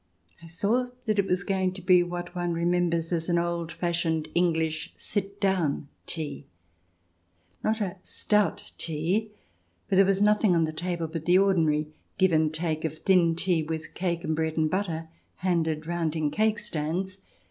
[0.41, 4.29] I saw that it was going to be what one remembers as an old fashioned
[4.33, 6.47] English sit down tea—
[7.63, 9.29] not a "stout" tea,
[9.87, 13.35] for there was nothing on the table but the ordinary give and take of thin
[13.35, 17.19] tea, with cake and bread and butter handed round in cake stands.